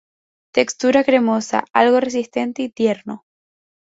[0.51, 3.25] Textura cremosa, algo resistente y tierno.